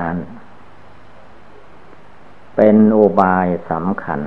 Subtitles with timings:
[0.00, 0.16] นั้น
[2.56, 4.20] เป็นอุบายสำคัญ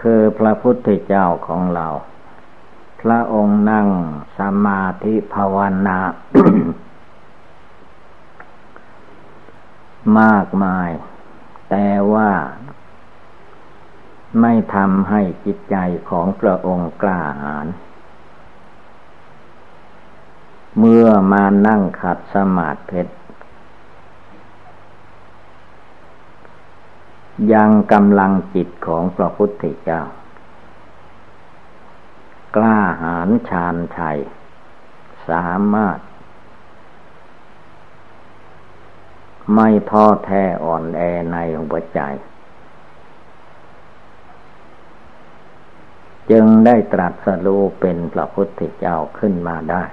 [0.00, 1.88] คือพระพุทธเจ้าของเรา
[3.00, 3.88] พระองค์นั่ง
[4.38, 5.56] สมาธิภาว
[5.86, 5.98] นา
[10.20, 10.90] มากมาย
[11.70, 12.30] แต่ว่า
[14.40, 15.76] ไม่ทำให้จิตใจ
[16.10, 17.66] ของพระองค์กล้าหาญ
[20.78, 23.02] เมื่อมานั่งขัดสมาธิ
[27.52, 30.02] ยังกำลังจิตของพระพุทธเจ้า
[32.56, 34.18] กล้าหาญชาญชัย
[35.28, 35.98] สามารถ
[39.54, 41.00] ไม่ท้อแท้อ่อนแอ
[41.32, 42.00] ในหัวใจ
[46.30, 49.84] จึงได้ตรัสรู้เป็นพระพุทธเจ้าขึ้นมาได้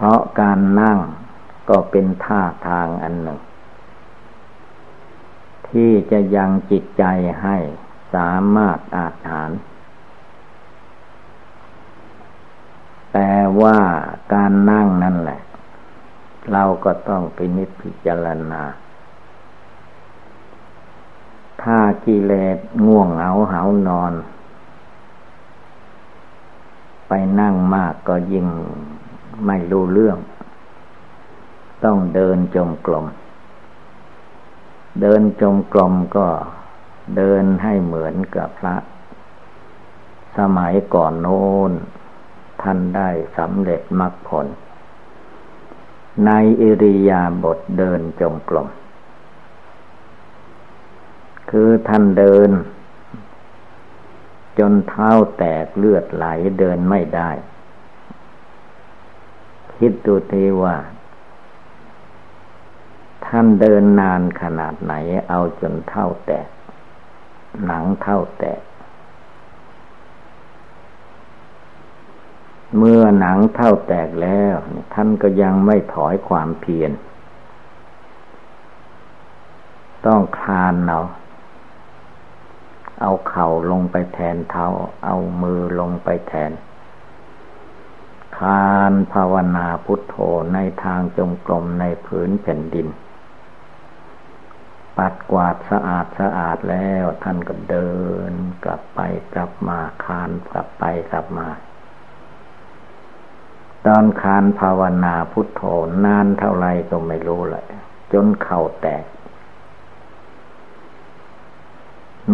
[0.00, 0.98] เพราะการนั่ง
[1.68, 3.38] ก็เป็นท่าทางอันหนึ่ง
[5.68, 7.04] ที่จะยังจิตใจ
[7.42, 7.56] ให้
[8.14, 9.50] สามารถอาถาน
[13.12, 13.78] แต่ว่า
[14.34, 15.40] การนั่งนั่นแหละ
[16.52, 18.62] เราก็ต้องไปนิพพิจารณา
[21.62, 24.12] ถ้ากิเลสง่วงเหงาเหานอน
[27.08, 28.48] ไปนั่งมากก็ยิ่ง
[29.46, 30.18] ไม่รู้เรื่อง
[31.84, 33.06] ต้องเดินจงกรม
[35.00, 36.28] เดินจงกรมก็
[37.16, 38.76] เดินให้เหมือนกับพระ
[40.38, 41.72] สมัยก่อนโน้น
[42.62, 44.46] ท่านได้สำเร็จมรรคผล
[46.26, 46.30] ใน
[46.62, 48.68] อิริยาบถเดินจงกรม
[51.50, 52.50] คือท่านเดิน
[54.58, 56.26] จนเท้าแตกเลือดไหล
[56.58, 57.30] เดินไม่ได้
[59.78, 60.76] คิดดูทีว่า
[63.26, 64.94] ท่านเดินนานขนาดไหน
[65.28, 66.48] เอาจนเท่าแตก
[67.66, 68.62] หนังเท่าแตก
[72.76, 74.54] เมื่อหนังเท่าแตกแล้ว
[74.94, 76.92] ท่านก็ยังไม่ถอยความเพียร
[80.06, 81.00] ต้องคลานเนา
[83.00, 84.66] เอาเข่าลงไปแทนเท้า
[85.04, 86.52] เอามือลงไปแทน
[88.38, 90.16] คานภาวนาพุทโธ
[90.54, 92.88] ในทางจงกรมในพื้นแผ่นดิน
[94.96, 97.90] ปัดกวาดสะอาดสะอาดแล้วท่านก็เดิ
[98.30, 98.32] น
[98.64, 99.00] กลับไป
[99.34, 101.48] กลับมาคานกลับไปกลับมา
[103.86, 105.62] ตอนคานภาวนาพุทโธ
[106.04, 107.66] นานเท่าไรก็ไม่รู้เลย
[108.12, 109.04] จนเข่าแตก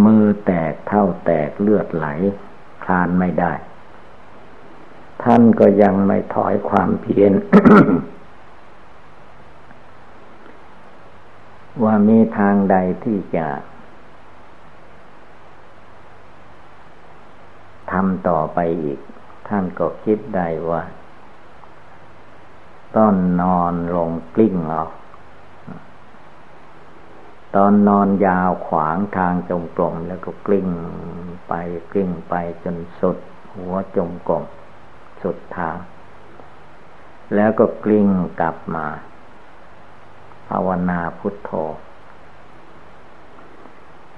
[0.05, 2.07] มือแตกเท่าแตกเลือดไหล
[2.85, 3.53] คลานไม่ได้
[5.25, 7.33] ท่านก็ยังไม่ถอยความเพียร
[11.83, 13.47] ว่ามีทางใดที่จะ
[17.93, 18.99] ทำต่อไปอีก
[19.49, 20.83] ท่านก็คิดได้ว่า
[22.97, 24.85] ต้อนนอนลงกลิ้งเอา
[27.55, 30.69] ตอนนอนยาวขวางทางจงกรมแล้วก็กลิ้ง
[31.49, 31.53] ไป
[31.93, 32.35] กลิ้งไป
[32.65, 33.19] จนสุด
[33.55, 34.45] หัวจงกรม
[35.25, 35.77] สุดทาง
[37.35, 38.09] แล้วก็กลิ้ง
[38.41, 38.87] กลับมา
[40.49, 41.51] ภาวนาพุทโธ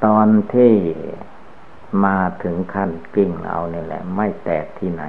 [0.05, 0.75] ตอนที่
[2.05, 5.03] มาถึงขั้นกลิ้งเอานี่แหละ ไม่แตกที่ไหน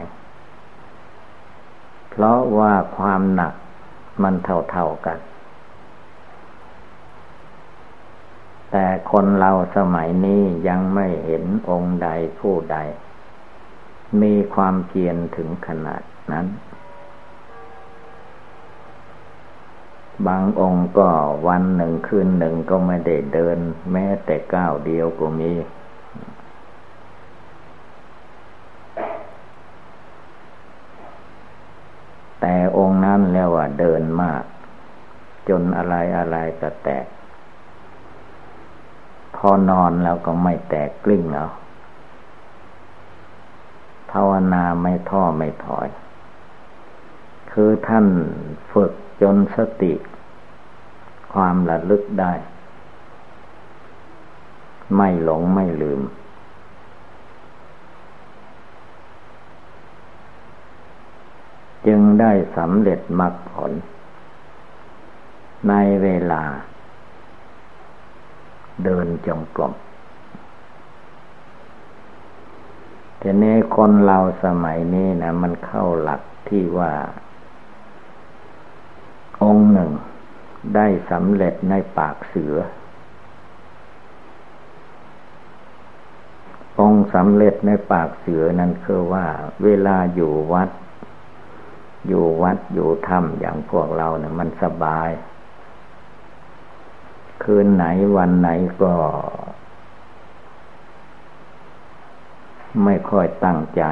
[2.09, 3.53] เพราะว่าความหนัก
[4.23, 5.19] มันเท่าๆกัน
[8.71, 12.09] แต่คนเราสมัยนี้ยังไม่เห็นองค์ใด
[12.39, 12.77] ผู้ใด
[14.21, 16.01] มีความเพียรถึงขนาด
[16.31, 16.47] นั้น
[20.27, 21.09] บางองค์ก็
[21.47, 23.57] วันหนึ่งคืนหนึ่งก็ไม่ได้เดิน
[23.91, 25.53] แม้แต่ก้าวเดียวก็มี
[32.41, 34.43] แต่องค์นั้นแล้วว่าเดินมาก
[35.49, 37.05] จนอะไรอะไรก็แตก
[39.35, 45.87] พอนอนแล้วก็ไม่แตกกลิ้งแล้วาวนาไม่ท้อไม่ถอย
[47.51, 48.07] คือท่าน
[48.71, 48.91] ฝึก
[49.21, 49.93] จนสติ
[51.33, 52.33] ความระลึกได้
[54.95, 56.01] ไม่หลงไม่ลืม
[61.87, 63.71] จึงได้สำเร็จมรรคผล
[65.69, 65.73] ใน
[66.03, 66.43] เวลา
[68.83, 69.73] เดินจงกรม
[73.21, 76.91] ทีนี้คนเราสมัยนี้นะมันเข้าหลักที่ว่า
[79.43, 79.91] องค์หนึ่ง
[80.75, 82.55] ได้สำเร็จในปากเสือ
[86.79, 89.25] องค์สำเร็จในปากเสือนั้นคือว่า
[89.63, 90.69] เวลาอยู่วัด
[92.07, 95.09] อยู่วัดอยู่ถ้ำอย่างพวกเราเนี่ยมันสบาย
[97.43, 97.85] คืนไหน
[98.17, 98.49] วันไหน
[98.83, 98.93] ก็
[102.83, 103.83] ไม่ค่อยตั้งใจ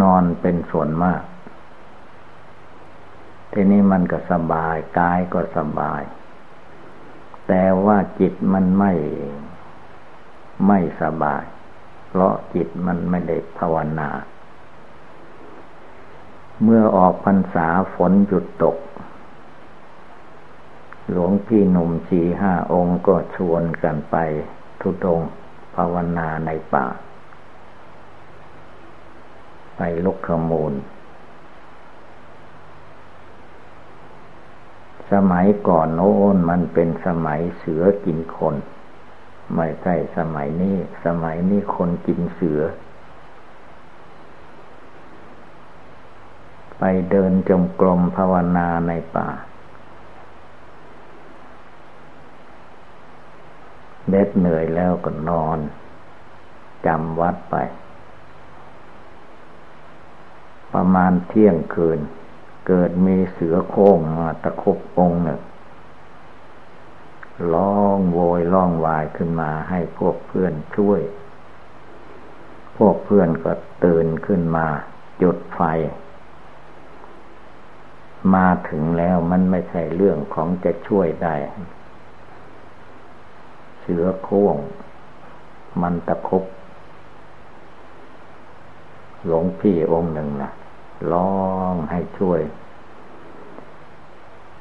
[0.00, 1.22] นอนเป็นส่วนมาก
[3.52, 6.02] ทีนี้มันก็สบายกายก็สบาย
[7.48, 8.92] แต่ว่าจิตมันไม่
[10.66, 11.44] ไม่สบาย
[12.08, 14.10] เพราะจิตมันไม่ได้ภาวนา
[16.62, 18.76] เมื่อออกพรรษาฝนหยุดตก
[21.12, 24.16] หลวงพี่หนุ่มสี่ห้าองค์ก็ชวนกันไป
[24.80, 25.20] ทุดง
[25.74, 26.86] ภาวนาในป่า
[29.76, 30.74] ไปลุกขมูล
[35.12, 38.54] สมัยก่อนโน้นมันเป็นสมัยเสือกินคน
[39.56, 42.60] ไม่ใช่สมัยนี้ สมัยนี้คนกินเสือ
[46.78, 49.28] ไปเดินจงกรมภาวนาในป่า
[54.10, 55.58] เด็ดเหนื่อยแล้วก็นอน
[56.86, 57.56] จำวัดไป
[60.72, 62.00] ประมาณเที่ยงคืน
[62.66, 65.40] เกิดมีเสือโค้งมาตะคบองหนึ่ง
[67.52, 71.00] ร้องโวยร้องวายขึ้นมาให้พวกเพื่อนช่วย
[72.76, 73.52] พวกเพื่อนก็
[73.84, 74.66] ตื่นขึ้นมา
[75.22, 75.60] จุดไฟ
[78.34, 81.34] มาถึงแล้วมันไม่ใช่เรื่องของจะช่วยได้
[83.90, 84.56] สือโค้ง
[85.82, 86.44] มันตะคบ
[89.24, 90.50] หลวงพี่องค์หนึ่งนะ
[91.12, 91.34] ร้อ
[91.72, 92.40] งให้ช่วย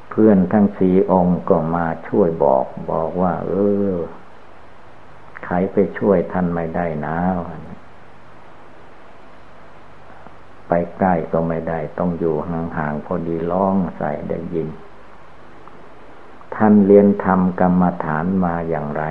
[0.10, 3.54] เพื่อนทั้งสี่องค์ก็มาช่วยบอก บอกว่า เอ
[3.94, 3.96] อ
[5.46, 7.18] ใครไปช่วยท่านไม่ได้นะ
[10.68, 14.68] ไปใกล้ก็ไม่ได้ ต้องอยู่ห่างๆพอดีร้องใส่ได้ยิน
[16.56, 19.04] ท่านเรียนทำกรรมฐานมาอย่างไร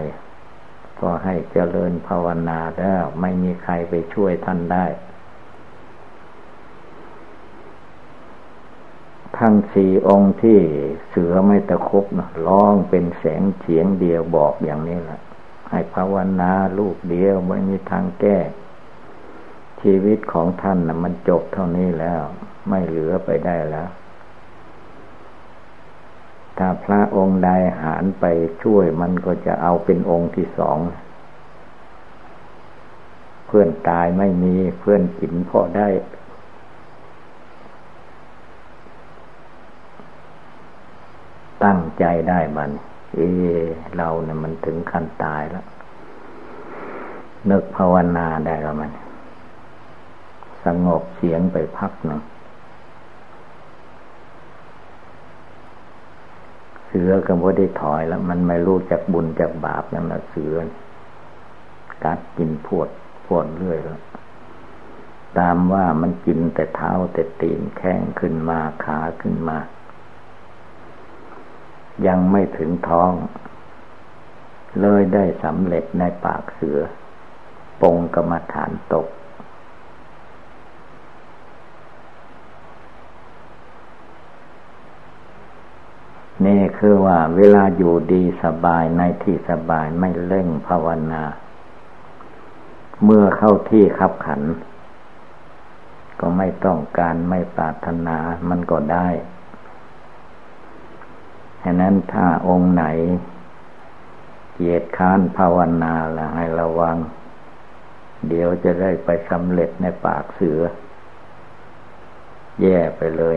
[1.00, 4.86] ก็ให้เจริญภาวนาแล้วไม่มีใครไปช่วยท่านได้
[9.38, 10.60] ทั้งสี่องค์ที่
[11.08, 15.20] เสือไม่ตะคบนะร้องเป็นแสงเฉียงเดียวบอกอย่างนี้แหละ
[15.70, 18.38] ให้ภาวนาลูกเดียวไม่มีทางแก้
[19.82, 22.20] ชีวิตของท่านนะมันจบเท่านี้แล้ว
[22.68, 23.88] ไม่เหลือไปได้แล้ว
[26.58, 27.50] ถ้าพระองค์ใด
[27.82, 28.24] หารไป
[28.62, 30.78] ช่วยมันก็จะเอาเป็นองค์ที่สอง
[33.46, 35.88] เพื่อนตายไม่มีเพื่อนกินพอได้
[41.64, 42.70] ตั้งใจได้มัน
[43.14, 43.20] เอ
[43.96, 45.66] เราเนี่ยมันถึงขั้นตายแล้ว
[47.50, 48.90] นึกภาวนาได้แล้วมัน
[50.64, 52.20] สงบเสียงไปพักหนึ่ง
[56.88, 60.54] เสือก็บ่ได้ถอยแล้วมันไม่รู้จักบุญจากบาปนั่นแหละเสือ
[62.04, 62.88] กัดกินพวด
[63.26, 64.00] พวดเรื่อยแล้ว
[65.38, 69.58] ตามว่ามันกินแต่เท้าแต่ตีนแข้งขึ้นมาขาขึ้นมา
[72.06, 73.12] ยังไม่ถึงท้อง
[74.80, 76.78] เลยได้สำเร็จในปากเสือ
[77.82, 79.06] ปงกรรมฐานตก
[86.46, 91.22] นี่คือว่าเวลาอยู่ดีสบายในที่สบายไม่เร่งภาวนา
[93.04, 94.42] เมื่อเข้าที่ขับขัน
[96.20, 98.16] ก็ไม่ต้องการไม่ปรารถนา
[98.48, 99.08] มันก็ได้
[101.62, 102.84] ฉะนั้นถ้าองค์ไหน
[104.54, 106.96] เกียรติค้านภาวนาละให้ระวัง
[108.28, 110.60] เดี๋ยวจะได้ไปสำเร็จในปากเสือ
[112.62, 113.36] แย่ไปเลย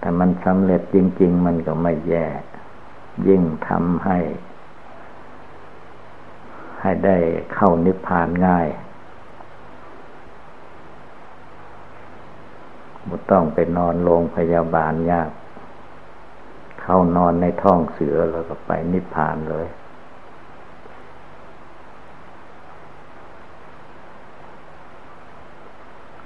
[0.00, 2.26] แต่มันสำเร็จจริง ๆ มันก็ไม่แย่
[3.28, 4.18] ยิ่งทำให้
[6.80, 7.16] ให้ได้
[7.54, 8.68] เข้านิพพานง่าย
[13.06, 15.30] ไม่ต้องไปนอนโรงพยาบาลยาก
[16.82, 19.66] เข้านอนในท้องเสือแล้วก็ไปนิพพานเลย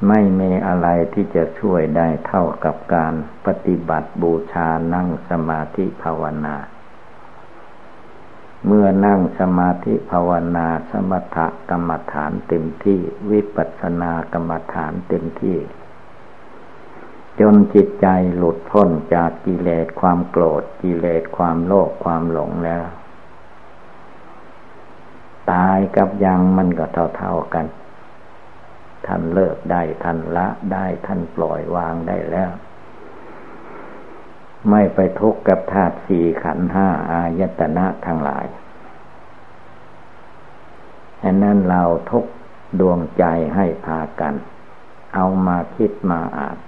[0.09, 3.15] ไม่มีอะไรที่จะช่วยได้เท่ากับการ
[3.47, 6.57] ปฏิบัติบูชานั่งสมาธิภาวนา
[8.67, 11.39] เมื่อนั่งสมาธิภาวนาสมถ
[11.71, 15.59] กรรมฐานเต็มที่วิปัสสนากรรมฐานเต็มที่
[17.41, 18.07] จนจิตใจ
[18.37, 22.85] หลุดพ้นจากกิเลสความโกรธกิเลสความโลภความหลงแล้ว
[25.53, 27.67] ตายกับยังมันก็เท่าๆกัน
[29.07, 32.51] ท่านเลิกได้ท่านละได้ท่านปล่อยวางได้แล้ว
[34.71, 38.47] ไม่ไปทุกข์กับธาตุสี่ขันห้าอายตนะทั้งหลาย
[41.25, 42.25] อันนั้นเราทุก
[42.81, 44.35] ดวงใจให้พากัน
[45.15, 46.59] เอามาคิดมาอ่าน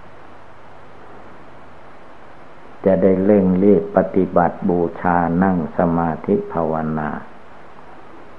[2.84, 7.10] จะได้เร่งรีบปฏิบัติบูชานั่งสมาธิภาวนา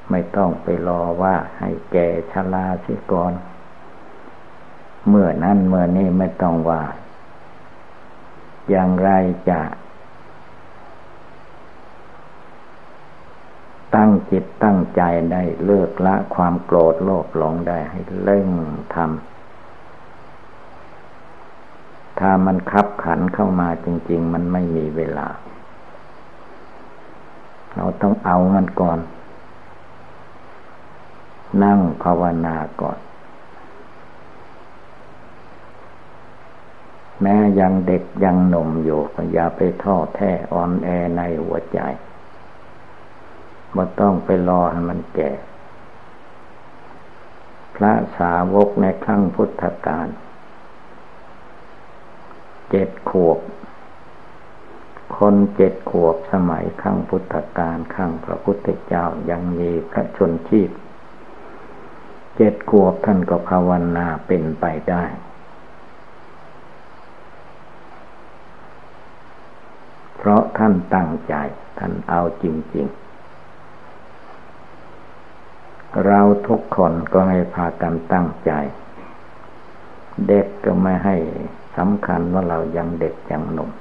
[0.10, 3.34] ไม่ต้องไปรอว่าให้แก่ชราสิก่อน
[5.10, 6.84] เมื่อนั้นเมื่อนี้ไม่ต้องว่า
[8.70, 9.10] อย่างไร
[9.50, 9.62] จะ
[13.96, 18.50] ตั้งจิตตั้งใจได้เลิกละความโกรธโลภหลงได้ให้เร่ง
[18.96, 19.18] ทำ
[22.20, 25.28] ถ้ามันคับขันเข้ามาจริง ๆ มันไม่มีเวลา
[27.76, 29.00] เราต้องเอามันก่อน
[31.64, 32.98] นั่งภาวนาก่อน
[37.22, 41.80] แม้ยังเด็กยังหนุ่มอยู่ก็อย่าไปท้อแท้อ่อนแอในหัวใจ
[43.76, 45.32] บ่ต้องไปรอให้มันแก่
[47.76, 50.08] พระสาวกในครั้งพุทธกาล
[52.70, 53.40] เจ็ดขวบ
[55.18, 60.70] คนเจ็ดขวบสมัยครั้งพุทธกาลครั้งพระพุทธเจ้ายังมีพระชนชีพ
[62.36, 65.04] เจ็ดขวบท่านก็ภาวนาเป็นไปได้
[70.17, 71.36] เพ ราะท่านตั้งใจ
[71.80, 73.08] ท่านเอาจริง ๆ
[76.06, 78.52] เราทุกคนก็ให้พากันตั้งใจ
[80.28, 81.16] เด็กก็ไม่ให้
[81.78, 83.72] สำคัญว่าเรายังเด็กยังหนุ่ม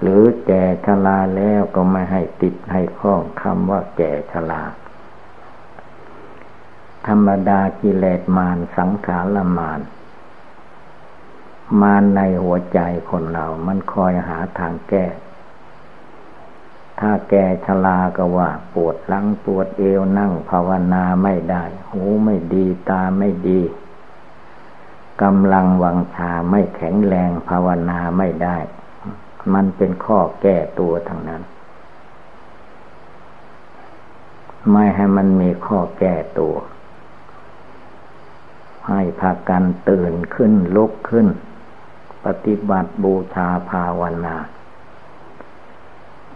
[0.00, 4.62] หรือแก่ชราแล้วก็ไม่ให้ติดให้ข้องคำว่าแก่ชรา
[7.06, 9.80] ธรรมดากิเลสมารสังขารมาร
[11.80, 12.80] มาในหัวใจ
[13.10, 15.06] คนเรา มันคอยหาทางแก้
[17.00, 23.60] ถ้าแกชลาก็ว่า ปวดหลังปวดเอวนั่งภาวนาไม่ได้ หูไม่ดีตาไม่ดี
[25.22, 28.58] กำลังวังชาไม่แข็งแรงภาวนาไม่ได้
[29.54, 31.42] มันเป็นข้อแก้ตัวทางนั้น
[34.72, 36.54] ไม่ให้มันมีข้อแก้ตัว
[38.88, 41.26] ให้พากันตื่นขึ้นลุกขึ้น
[42.26, 44.36] ปฏิบัติบูชาภาวนา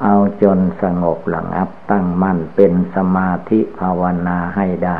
[0.02, 4.99] เอาจนสงบหลังับตั้งมั่นเป็นสมาธิภาวนาให้ได้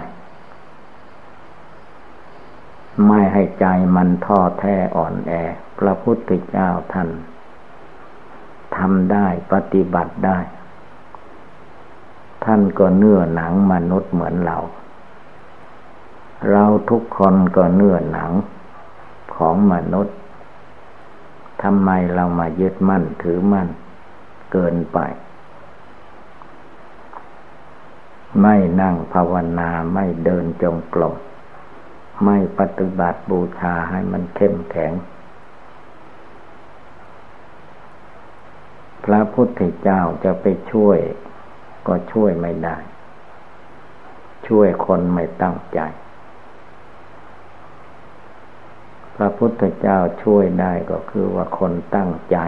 [3.06, 5.32] ไม่ให้ใจมันท้อแท้อ่อนแอ
[5.78, 7.09] พระพุทธเจ้าท่าน
[8.76, 10.38] ทำได้ปฏิบัติได้
[12.44, 14.59] ท่านก็เนื้อหนังมนุษย์เหมือนเรา
[16.50, 18.30] เราทุกคนก็เนื้อหนัง
[19.35, 20.16] ของมนุษย์
[21.62, 23.68] ทำไมเรามายึดมั่นถือมั่น
[24.52, 24.98] เกินไป
[28.42, 31.14] ไม่นั่งภาวนาไม่เดินจงกรม
[32.24, 34.92] ไม่ปฏิบัติบูชาให้มันเข้มแข็ง
[39.04, 40.98] พระพุทธเจ้าจะไปช่วย
[41.86, 42.76] ก็ช่วยไม่ได้
[44.48, 45.80] ช่วยคนไม่ตั้งใจ
[49.09, 52.38] พ ระพุทธเจ้าช่วยได้ก็คือว่าคนตั้งใจ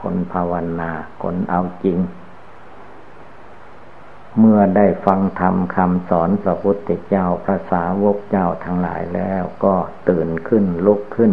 [0.00, 0.90] คนภาวนา
[1.22, 1.98] คนเอาจริง
[4.38, 9.74] เมื่อได้ฟังธรรมคำสอนพระพุทธเจ้าพระสาวกเจ้าทั้งหลายแล้วก็
[10.08, 11.32] ตื่นขึ้นลุกขึ้น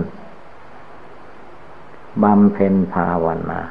[2.24, 3.62] บำเพ็ญภาวนา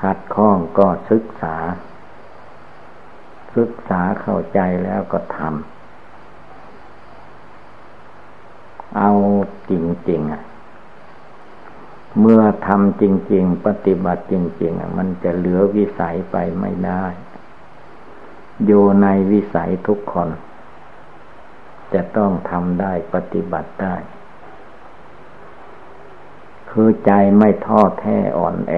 [0.00, 1.56] ขัดข้องก็ศึกษา
[3.56, 5.73] ศึกษาเข้าใจแล้วก็ทำ
[8.98, 9.10] เอา
[9.70, 9.72] จ
[10.10, 10.42] ริงๆอะ
[12.20, 17.04] เมื่อทำจริง ๆ ปฏิบัติจริง ๆ อะ มันจะเหลือวิสัยไปไม่ได้
[18.66, 20.28] อยู่ในวิสัยทุกคน
[21.92, 23.96] จะต้องทำได้ปฏิบัติได้
[26.70, 28.74] คือใจไม่ท้อแท้อ่อนแอ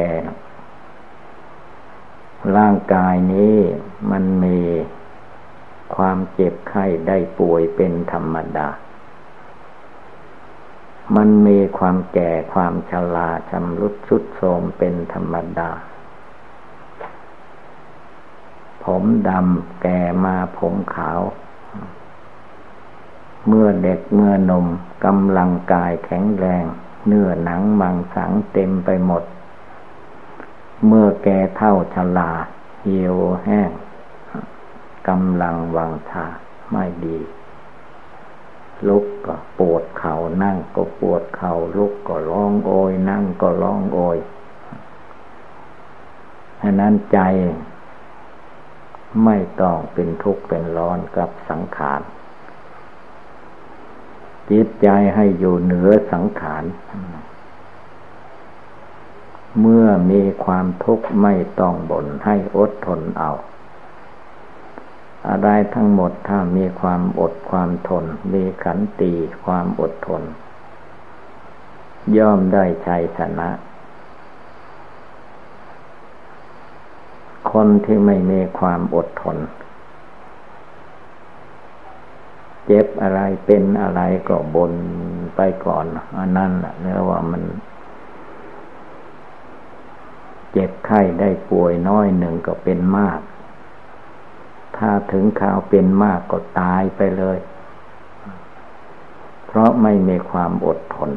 [2.57, 3.59] ร่างกายนี้
[4.11, 4.61] มันมี
[5.97, 8.69] ความเจ็บไข้ได้ป่วยเป็นธรรมดา
[11.15, 15.71] มันมีความแก่ความชราชำรุดชุดโทรมเป็นธรรมดา
[18.85, 21.21] ผมดำแก่มาผมขาว
[23.47, 24.67] เมื่อเด็กเมื่อนม
[25.05, 26.65] กำลังกายแข็งแรง
[27.07, 29.23] เนื้อหนังมังสังเต็มไปหมด
[30.87, 32.31] เมื่อแก่เท่าชรา
[32.83, 33.71] เหี่ยวแห้ง
[35.09, 36.27] กำลังวังชา
[36.71, 37.19] ไม่ดี
[38.89, 44.19] ลุกก็ปวดเขา่านั่งก็ปวดเขา่าลุกก็ร้องโอย นั่งก็ร้องโอย
[46.63, 47.19] อันนั้นใจ
[49.25, 52.01] ไม่ต้องเป็นทุกข์เป็นร้อนกับสังขาร
[54.51, 56.65] จิตใจให้อยู่เหนือสังขาร
[59.61, 63.31] เมื่อมีความทุกข์ไม่ต้องบ่นให้อดทนเอา
[65.29, 69.13] อะไรทั้งหมดถ้ามีความอดความทน มีขันตี
[69.45, 70.23] ความอดทน
[72.17, 73.49] ย่อมได้ชัยชนะ
[77.53, 79.37] คนที่ไม่มีความอดทน
[82.67, 84.73] เจ็บอะไรเป็นอะไรก็บน
[85.37, 85.87] ไปก่อน
[86.19, 87.43] อันนั้นเนื้อว่ามัน
[90.53, 93.21] เจ็บไข้ได้ป่วยน้อยหนึ่งก็เป็นมาก
[94.79, 97.39] ถ้าถึงข่าวเป็นมากก็ตายไปเลย
[99.47, 101.11] เพราะไม่มีความอดทน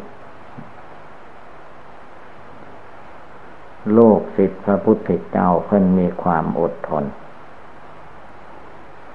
[3.93, 7.05] โลกสิทธิพระพุทธเจ้าเพิ่นมีความอดทน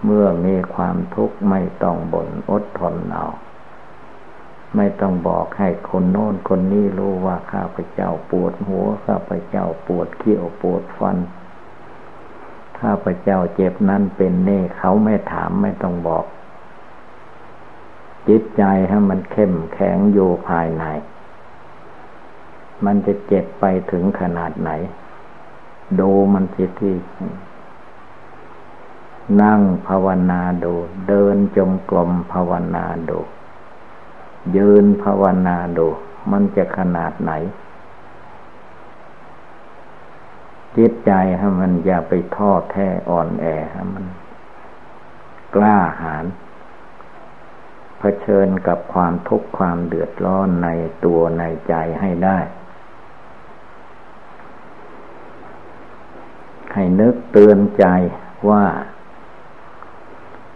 [0.04, 3.26] เมื่อมีความทุกข์ไม่ต้องบน่นอดทนเอา
[4.76, 11.16] ไม่ต้องบอกให้คนโน้นคนนี้รู้ว่าข้าพเจ้าปวดหัวข้าพเจ้าปวดเขี้ยวปวดฟัน
[12.81, 16.25] ข้าพเจ้าเจ็บนั้นเป็นเน่เขาไม่ถามไม่ต้องบอก
[18.28, 20.85] จิตใจให้มันเข้มแข็งอยู่ภายใน
[22.85, 24.71] มันจะเจ็บไปถึงขนาดไหน
[26.00, 26.96] ดูมันสิที่
[29.42, 30.75] นั่งภาวนาดู
[31.09, 33.18] เดินจมกลมภาวนาดู
[34.57, 35.87] ยืนภาวนาดู
[36.31, 37.33] มันจะขนาดไหน
[40.76, 44.04] จิตใจให้มันอย่าไปท้อแท้อ่อนแอให้มัน
[45.54, 46.24] กล้าหาญ
[47.98, 50.68] เผชิญกับความทุกข์ความเดือดร้อนใน
[51.04, 52.38] ตัวในใจให้ได้
[56.72, 57.84] ให้นึกเตือนใจ
[58.50, 58.64] ว่า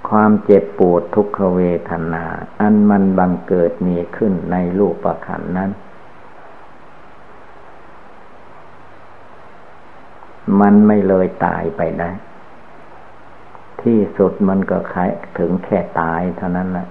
[0.09, 2.25] ความเจ็บปวดทุกขเวทนา
[2.61, 5.71] อันมันบังเกิดมีขึ้นในรูปประขันนั้น
[10.61, 12.11] มันไม่เลยตายไปได้
[13.83, 14.95] ที่สุดมันก็ค
[15.39, 16.89] ถึงแค่ตายเท่านั้นแหละ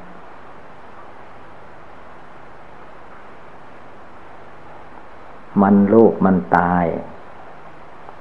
[5.61, 6.85] มันโลกมันตาย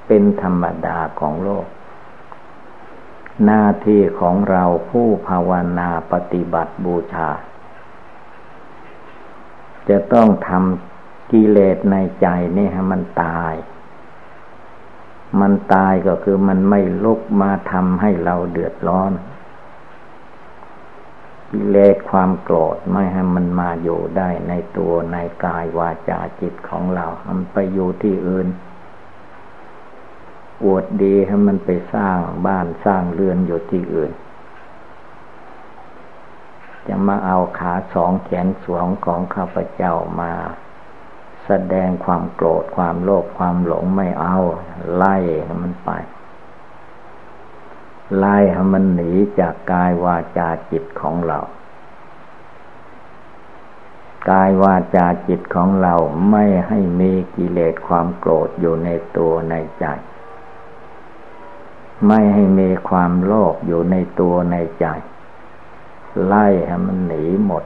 [0.07, 1.65] เป็นธรรมดาของโลก
[3.45, 7.29] หน้าที่ของเราผู้ภาวนาปฏิบัติบูชา
[9.89, 13.53] จะต้องทำกิเลสในใจนี่ให้มันตาย
[15.39, 19.11] มันตายก็คือมันไม่ลุกมาทำให้เราเดือดร้อน
[21.51, 28.47] กิเลสความโกรธไม่ให้มันมาอยู่ได้ในตัวในกายวาจาจิตของเรา มันไปอยู่ที่อื่น
[30.63, 34.11] อวดดีให้มันไปสร้างบ้านสร้างเรือนอยู่ที่อื่น
[36.87, 40.33] จะมาเอาขาสองแขนสวงของข้าพเจ้ามา
[41.47, 44.37] แสดงความโกรธความโลภความหลงไม่เอา
[44.95, 45.89] ไล่ให้มันไป
[48.17, 51.39] ไล่ให้มันหนีจากกายวาจาจิตของเรา
[54.29, 55.95] กายวาจาจิตของเรา
[56.31, 59.85] ไม่ให้มีกิเลสความโกรธอยู่ในตัวในใจ
[62.07, 64.85] ไม่ให้มีความโลภอยู่ในตัวในใจ
[66.25, 67.63] ไล่ให้มันหนีหมด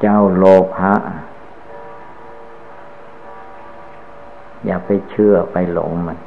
[0.00, 0.44] เจ้าโล
[0.76, 0.94] ภะ
[4.64, 6.18] อย่าไปเชื่อไปหลงมัน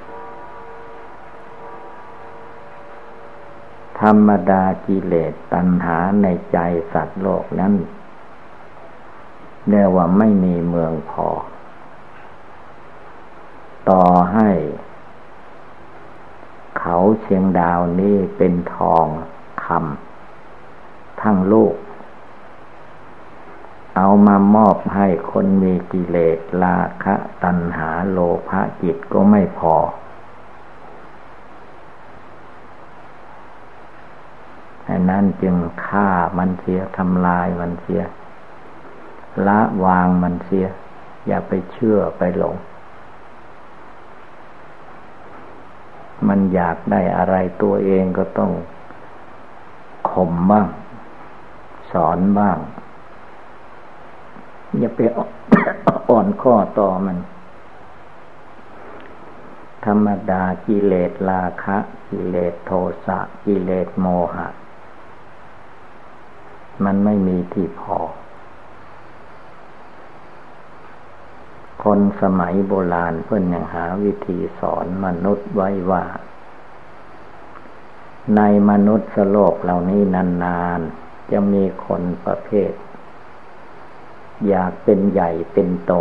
[4.00, 6.58] ธรรมดากิเลสตัณหาในใจ
[6.94, 7.74] สัตว์โลกนั้น
[9.70, 11.28] เรียกว่าไม่มีเมืองพอ
[13.90, 14.04] ต่อ
[14.34, 14.50] ให้
[16.80, 19.06] เขาเชียงดาวนี้เป็นทอง
[19.66, 21.76] คำทั้งโลก
[24.00, 28.18] เอามามอบให้คนมีกิเลสราคะตัณหาโล
[28.50, 29.76] ภะจิตก็ไม่พอ
[34.90, 35.56] อันนั้นจึง
[35.86, 38.02] ฆ่ามันเสียทำลายมันเสีย
[39.48, 40.66] ละวางมันเสีย
[41.28, 42.56] อย่าไปเชื่อไปหลง
[46.28, 48.52] มันอยากได้อะไรตัวเองก็ต้อง
[50.12, 50.68] ข่มบ้าง
[51.92, 52.60] สอนบ้าง
[54.80, 55.00] อย่าไป
[56.10, 57.18] อ่อนข้อต่อมัน
[59.86, 61.78] ธรรมดากิเลสราคะ
[62.10, 62.72] กิเลสโท
[63.06, 64.48] สะกิเลสโมหะ
[66.86, 67.98] มันไม่มีที่พอ
[71.84, 76.04] คนสมัยโบราณเพื่อนยังหาวิธีสอนมนุษย์ไว้ว่า
[78.36, 80.02] ในมนุษย์โลกเหล่านี้
[80.44, 82.72] นานๆจะมีคนประเภท
[84.48, 85.94] อยากเป็นใหญ่เป็นโต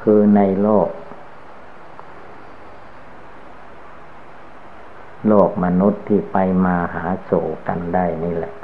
[0.00, 0.88] คือในโลก
[5.28, 8.54] โลกมนุษย์ที่ไปมาหาสู่กันได้นี่แหละ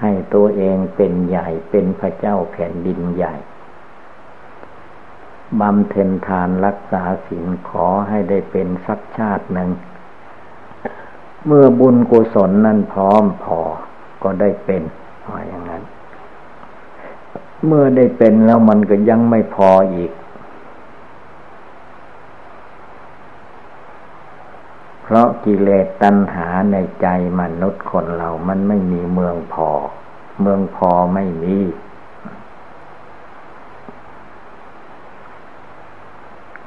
[0.00, 3.34] ให้ตัวเองเป็นใหญ่เป็นพระเจ้าแผ่นดินใหญ่
[5.60, 9.70] บำเพ็ญทานรักษาศีลขอให้ได้เป็นสักชาติหนึ่ง
[11.46, 13.60] เมื่อบุญกุศลนั้นพร้อมพอ
[14.22, 14.82] ก็ได้เป็น
[15.28, 15.82] ว่าอย่างนั้น
[17.66, 20.12] เมื่อได้เป็นแล้วมันก็ยังไม่พออีก
[25.02, 27.06] เพราะกิเลสตัณหาในใจ
[27.40, 29.70] มนุษย์คนเรา มันไม่มีเมืองพอ
[30.40, 31.58] เมืองพอไม่มี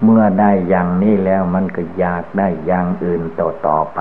[0.04, 4.00] เมื่อได้อย่างนี้แล้วมันก็อยากได้อย่างอื่นต่อต่อไป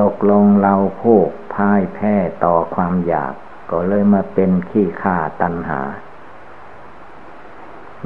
[0.00, 1.18] ตกลงเราผู้
[1.52, 3.34] พ่ายแพ้ต่อความอยาก
[3.70, 5.80] ก็เลยมาเป็นขี้ข่าตัณหา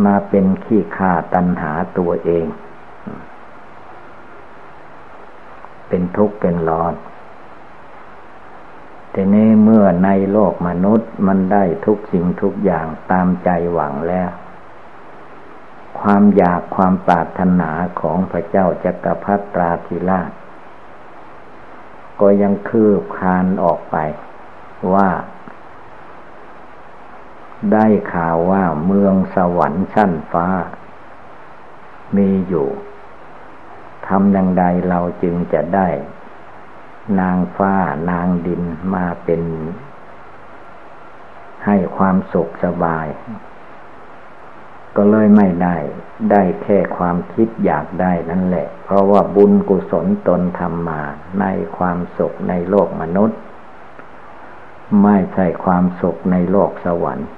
[0.05, 2.46] มาเป็นขี้ข่าตัณหาตัวเอง
[5.88, 6.94] เป็นทุกข์เป็นร้อน
[9.11, 14.31] แต่นี้เมื่อในโลกมนุษย์มันได้ทุกสิ่งทุกอย่างตามใจหวังแล้ว
[16.01, 17.70] ความอยากความปรารถนา
[18.01, 20.31] ของพระเจ้าจักรพรรดิราธิราช
[22.20, 23.96] ก็ยังคืบคานออกไป
[24.94, 25.09] ว่า
[27.72, 30.46] ได้ข่าวว่าเมืองสวรรค์ชั้นฟ้า
[32.16, 32.68] มีอยู่
[34.07, 35.88] ทำอย่างใดเราจึงจะได้
[37.20, 37.75] นางฟ้า
[38.11, 38.62] นางดิน
[38.94, 39.42] มาเป็น
[41.66, 43.07] ให้ความสุขสบาย
[44.96, 45.77] ก็เลยไม่ได้
[46.31, 51.03] ได้แค่ความคิดอยากได้นั่นแหละ เพราะว่าบุญกุศลตนทำมา
[51.40, 51.44] ใน
[51.77, 53.38] ความสุขในโลกมนุษย์
[55.03, 57.29] ไม่ใช่ความสุขในโลกสวรรค์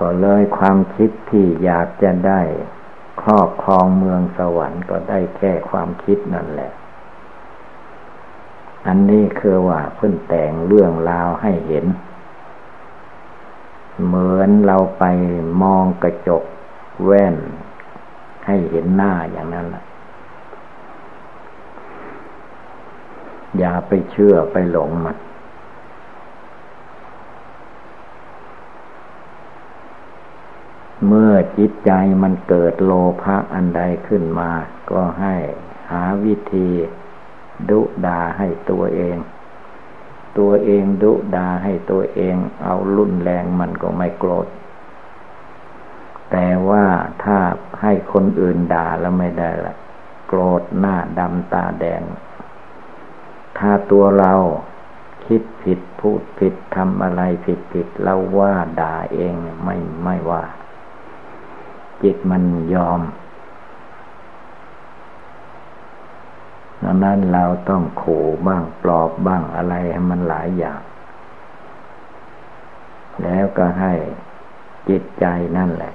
[0.00, 2.40] ก็เลยความคิดที่อยากจะได้
[3.22, 6.72] ครอบครองเมืองสวรรค์ก็ได้แค่ความคิดนั่นแหละ
[8.86, 11.84] อันนี้คือว่าเพิ่นแต่งเรื่องราวให้เห็น
[14.04, 15.04] เหมือนเราไป
[15.62, 16.44] มองกระจก
[17.04, 17.36] แว่น
[18.46, 19.84] ให้เห็นหน้าอย่างนั้นแหละ
[23.58, 25.16] อย่าไปเชื่อไปหลงมัน
[31.06, 31.90] เมื่อจิตใจ
[32.22, 34.50] มันเกิดโลภะอันใดขึ้นมา
[34.90, 35.34] ก็ให้
[35.90, 36.68] หาวิธี
[37.70, 39.16] ดุดาให้ตัวเอง
[40.38, 44.46] ตัวเองดุดาให้ตัวเอง เอารุนแรงมันก็ไม่โกรธ
[46.30, 46.84] แต่ว่า
[47.24, 47.38] ถ้า
[47.82, 49.76] ให้คนอื่นด่าแล้วไม่ได้ละ
[50.28, 52.02] โกรธหน้าดำตาแดง
[53.58, 54.34] ถ้าตัวเรา
[55.26, 60.42] คิดผิดพูดผิดทำอะไรผิดผิดเราว่าด่าเองไม่ไม่ว่า
[62.04, 63.00] จิตมันยอม
[66.82, 70.80] ดังนั้นเราต้องขู่บ้างปลอบบ้างอะไรให้มันหลายอย่าง
[73.22, 73.94] แล้วก็ให้
[74.88, 75.94] จิตใจนั่นแหละ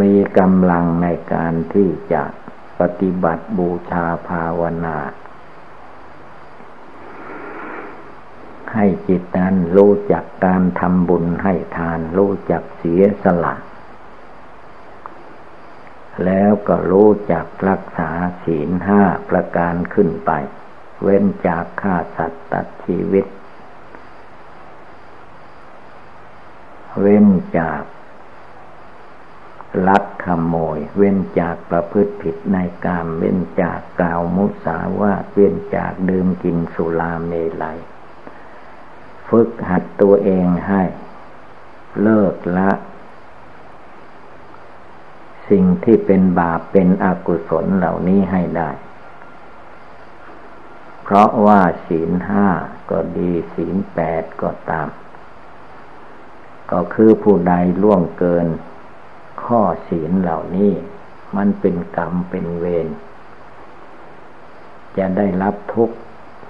[0.00, 2.22] มีกำลังในการที่จะ
[2.80, 4.98] ปฏิบัติบูชาภาวนา
[8.74, 13.54] ให้จิตนั้นรู้จักการทำบุญให้ทาน รู้จักเสียสละ
[16.24, 18.10] แล้วก็รู้จักรักษา
[18.44, 20.30] ศีลห้าประการขึ้นไป
[21.02, 23.26] เว้นจากฆ่าสัตว์ตัดชีวิต
[27.00, 27.26] เว้น
[27.58, 27.82] จาก
[29.88, 37.78] ลักขโมย เว้นจากประพฤติผิดในกาม เว้นจากกล่าวมุสาวาเว้นจากดื่มกินสุราเมลัย
[39.28, 40.82] ฝึกหัดตัวเองให้
[42.02, 42.70] เลิกละ
[45.50, 48.70] สิ่งที่เป็นบาปเป็นอกุศลเหล่านี้ให้ได้
[51.02, 52.48] เพราะว่าศีลห้า
[52.90, 54.88] ก็ดีศีลแปดก็ตาม
[56.70, 58.46] ก็คือผู้ใดล่วงเกิน
[59.44, 60.72] ข้อศีลเหล่านี้
[61.36, 62.88] มันเป็นกรรมเป็นเวร
[64.96, 65.96] จะได้รับทุกข์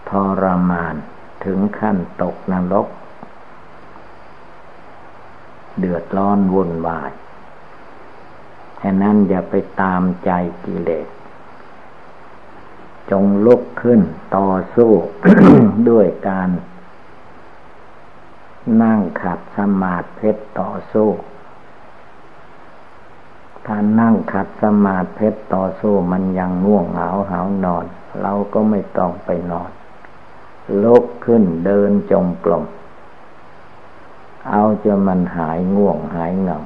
[0.09, 0.95] ทรมาน
[1.45, 2.89] ถึงขั้นตกนรก
[5.79, 7.11] เดือดร้อนวุ่นวาย
[8.79, 10.31] แค่นั้นอย่าไปตามใจ
[10.65, 11.09] กิเลส
[13.11, 14.01] จงลุกขึ้น
[14.37, 14.91] ต่อสู้
[15.89, 16.49] ด้วยการ
[18.83, 21.09] นั่งขัดสมาธิต่อสู้
[23.67, 27.85] ถ้านั่งขัดสมาธิต่อสู้มันยังง่วงเหงาหานอน
[28.23, 29.71] เราก็ไม่ต้องไปนอน
[30.83, 32.65] ลุกขึ้นเดินจงกรม
[34.51, 36.59] เอาจะมันหายง่วงหายเหงา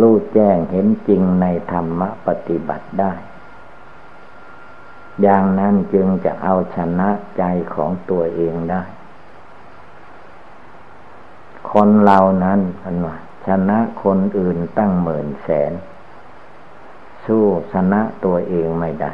[0.00, 3.12] รู้แจ้งเห็นจริงในธรรมปฏิบัติได้
[5.22, 7.42] อย่างนั้นจึงจะเอาชนะใจ
[7.74, 8.82] ของตัวเองได้
[11.72, 15.72] คนเรานั้นพันว่าชนะคนอื่นตั้งหมื่นแสน
[17.26, 19.12] สู้ชนะตัวเองไม่ได้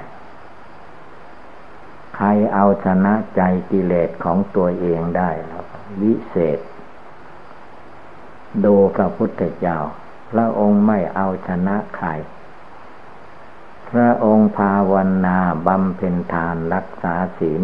[2.16, 5.64] ใครเอาชนะใจกิเลสของตัวเองได้แล้ว
[6.00, 6.58] วิเศษ
[8.64, 9.78] ดูพระพุทธเจ้า
[10.30, 12.08] พระองค์ไม่เอาชนะใคร
[13.90, 14.92] พระองค์ภาว
[15.26, 17.62] นาบำเพ็ญทานรักษาศีล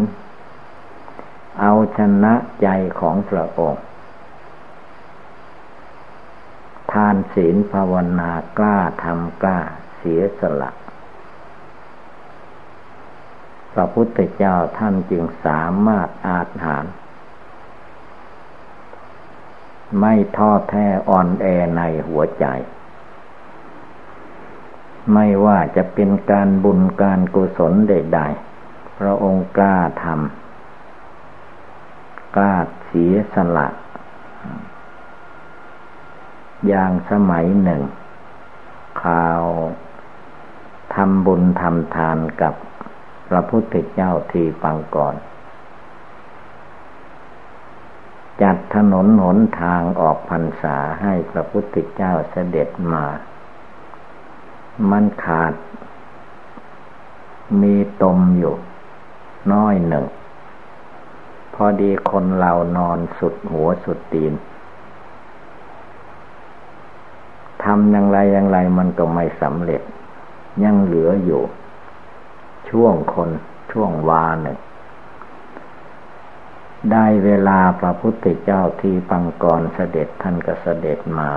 [1.61, 2.69] เอาชนะใจ
[3.01, 3.83] ของพระองค์
[6.93, 9.59] ทานศีลภาวนากล้าทำกล้า
[9.97, 10.71] เสียสละ
[13.73, 16.85] พระพุทธเจ้าท่านจึงสามารถอาจหาร
[20.01, 22.47] ไม่ท้อแท้อ่อนแอในหัวใจ
[25.13, 33.69] ไม่ว่าจะเป็นการบุญการกุศลใดๆพระองค์กล้าทำกล้าเสียสละ
[36.67, 37.83] อย่างสมัยหนึ่ง
[39.03, 39.43] ข่าว
[40.95, 42.55] ทำบุญทำทานกับ
[43.29, 45.15] พระพุทธเจ้าทีปังก่อน
[48.43, 53.05] จัดถนนหนทางออกพรรษาให้พระพุทธเจ้าเสด็จมา
[54.91, 55.53] มันขาด
[57.63, 58.55] มีตมอยู่
[59.53, 60.05] น้อยหนึ่ง
[61.55, 64.33] พอดีคนเรานอนสุดหัวสุดตีน
[67.65, 69.83] ทำอย่างไรอย่างไรมันก็ไม่สำเร็จ
[70.65, 71.43] ยังเหลืออยู่
[72.69, 73.31] ช่วงคน
[73.73, 74.59] ช่วงวาหนึ่ง
[76.93, 81.31] ได้เวลาพระพุทธเจ้าที่ปังกรเสด็จท่านก็เสด็จมา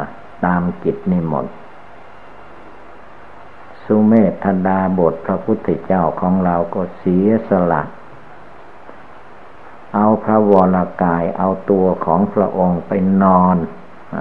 [0.46, 1.56] ตามกิจนิมนต์
[3.84, 7.84] สุเมธดาบทพระพุทธเจ้าของเราก็เสียสละ
[9.96, 12.92] เอาพระวรากายเอาตัวของพระองค์ไป
[13.24, 13.58] นอน
[14.16, 14.18] อ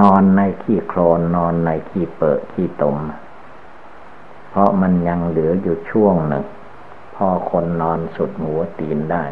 [0.00, 2.96] นอนในขี้โคลนนอนในขี้เปิดขี้ตม
[4.50, 6.44] เพราะมันยังเหลืออยู่ช่วงหนึ่ง
[7.14, 9.24] พอคนนอนสุดหัวตีนได้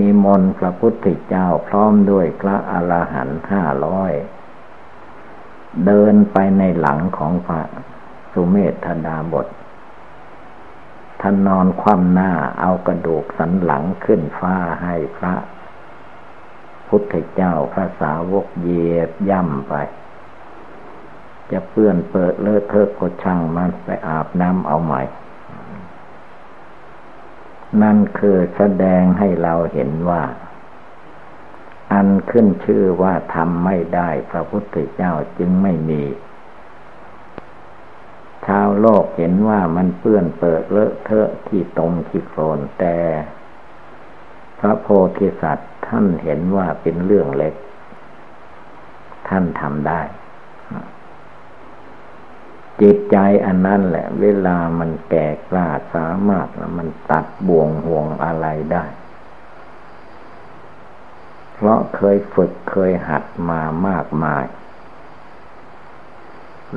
[0.00, 4.12] นิมนต์พระพุทธเจ้าพร้อมด้วยพระอรหันต์ห้าร้อย
[5.86, 7.60] เดินไปในหลังของพระ
[8.32, 9.46] สุเมธดาบท
[11.20, 15.34] ท่านนอนคว่ำหน้าเอากระดูกสันหลังขึ้นฟ้าให้พระ
[16.88, 19.74] พุทธเจ้าพระสาวกเยียบย่ำไป
[21.50, 25.02] จะเปื้อนเปิดเลอะเทอะก็ช่างมันไปอาบน้ำเอาใหม่
[27.82, 30.22] นั่นคือแสดงให้เราเห็นว่า
[31.92, 36.02] อันขึ้นชื่อว่าทำไม่ได้พระพุทธเจ้าจึงไม่มี
[38.46, 42.96] ชาวโลกเห็นว่ามันเปื้อนเปิดเลอะเทอะที่ตรงที่โคลนแต่
[44.60, 44.86] พระโพ
[45.18, 47.54] ธิสัตว์ท่านเห็นว่าเป็นเรื่องเล็ก
[49.28, 50.00] ท่านทำได้
[52.82, 58.84] จิตใจอันนั้นแหละ เวลามันแก่กล้าสามารถมันตัดบ่วงห่วงอะไรได้
[61.54, 64.44] เพราะเคยฝึกเคยหัดมามากมาย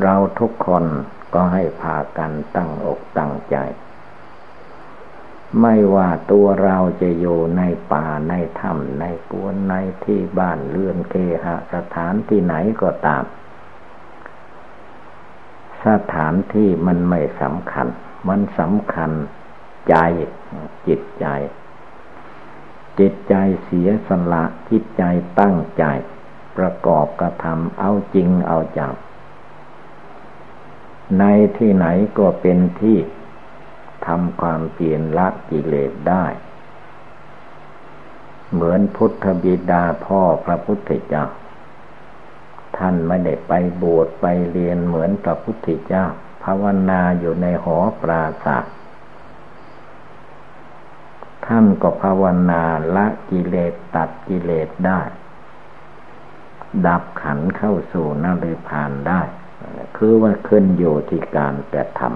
[0.02, 0.86] เราทุกคน
[1.34, 3.56] ก็ให้พากันตั้งอกตั้งใจ
[5.62, 7.62] ไม่ว่าตัวเราจะอยู่ใน
[7.94, 9.74] ป่าในถ้ำในกวนใน
[10.06, 13.24] ที่บ้านเรือนเคหสถานที่ไหนก็ตาม
[15.88, 17.88] สถานที่มันไม่สำคัญ
[18.30, 19.12] มันสำคัญ
[19.90, 19.96] ใจ
[20.88, 21.26] จิตใจ
[23.00, 25.04] จิตใจเสียสละจิตใจ
[25.40, 25.84] ตั้งใจ
[26.58, 28.94] ประกอบกระทำเอาจริงเอาจัง
[31.20, 31.24] ใน
[31.58, 31.86] ที่ไหน
[32.18, 32.98] ก็เป็นที่
[34.06, 36.26] ทำความเปลี่ยนละกิเลสได้
[38.54, 41.26] เหมือนพุทธบิดาพ่อพระพุทธเจ้า
[42.78, 46.06] ท่านไม่ได้ไปบวชไปเรียนเหมือนพระพุทธเจ้า
[46.44, 48.66] ภาวนาอยู่ในหอปราศาส
[51.46, 52.64] ท่านก็ภาวนา
[52.96, 55.02] ละกิเลสตัดกิเลสได้
[56.86, 59.22] ดับขันเข้าสู่นริพานได้
[59.98, 62.12] คือว่าขึ้นอยู่ที่การกระทำ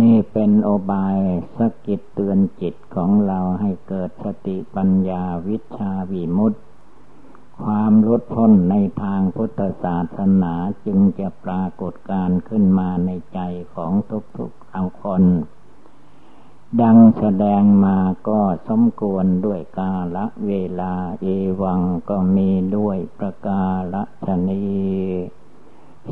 [0.00, 1.18] นี่เป็นโอบาย
[1.58, 6.60] สกิดเตือนจิตของเราให้เกิดสติปัญญาวิชาวิมุตติ
[7.62, 10.54] ความลดพ้นในทางพุทธศาสนา
[10.86, 13.40] จึงจะปรากฏการขึ้นมาในใจ
[13.74, 13.92] ของ
[14.38, 15.24] ทุกๆเอาคน
[16.80, 21.26] ดังแสดงมาก็สมควรด้วยกาละเวลาเอ
[21.62, 24.64] วังก็มีด้วยประกาละชนี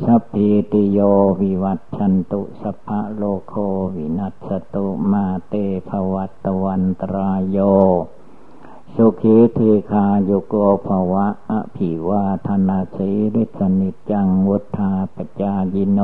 [0.03, 0.99] สัพพิติโย
[1.41, 3.53] วิวัตชันตุสัพพะโลโค
[3.95, 5.53] วินัสตุมาเต
[5.89, 7.57] ภวัตวันตรายโย
[8.97, 16.01] สุขีทีคาโยโกภวะอภิวาธนาสีริสนิจังวุธาปจายิโน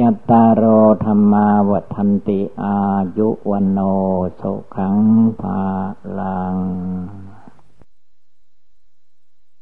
[0.00, 0.64] ยัตตารโอ
[1.04, 2.78] ธรรมาวัฏันติอา
[3.18, 3.78] ยุวันโน
[4.40, 4.96] สุขัง
[5.40, 5.62] ภา
[6.18, 6.56] ลัง